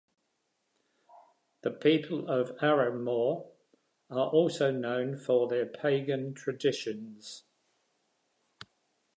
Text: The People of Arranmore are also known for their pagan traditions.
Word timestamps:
The 1.61 1.69
People 1.69 2.27
of 2.27 2.53
Arranmore 2.57 3.51
are 4.09 4.29
also 4.31 4.71
known 4.71 5.15
for 5.15 5.47
their 5.47 5.67
pagan 5.67 6.33
traditions. 6.33 7.43